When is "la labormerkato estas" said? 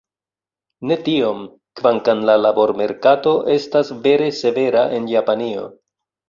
2.29-3.93